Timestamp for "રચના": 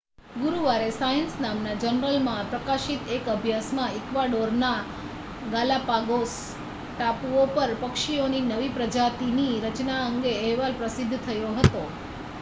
9.67-9.99